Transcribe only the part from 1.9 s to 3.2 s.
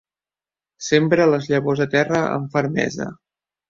terra amb fermesa.